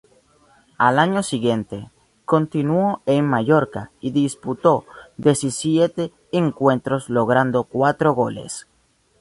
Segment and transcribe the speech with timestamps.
[0.79, 1.91] Al año siguiente,
[2.25, 4.83] continuó en el Mallorca y disputó
[5.17, 8.65] diecisiete encuentros logrando cuatro goles.